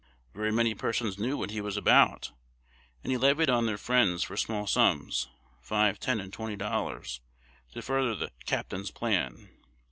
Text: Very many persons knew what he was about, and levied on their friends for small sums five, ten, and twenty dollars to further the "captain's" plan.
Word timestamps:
Very 0.33 0.51
many 0.51 0.73
persons 0.73 1.19
knew 1.19 1.37
what 1.37 1.51
he 1.51 1.61
was 1.61 1.77
about, 1.77 2.31
and 3.03 3.15
levied 3.21 3.51
on 3.51 3.67
their 3.67 3.77
friends 3.77 4.23
for 4.23 4.35
small 4.35 4.65
sums 4.65 5.27
five, 5.61 5.99
ten, 5.99 6.19
and 6.19 6.33
twenty 6.33 6.55
dollars 6.55 7.21
to 7.73 7.83
further 7.83 8.15
the 8.15 8.31
"captain's" 8.47 8.89
plan. 8.89 9.51